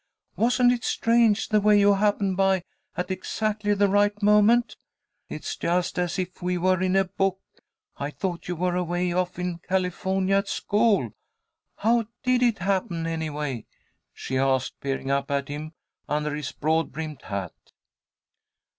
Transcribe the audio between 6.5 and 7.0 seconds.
were in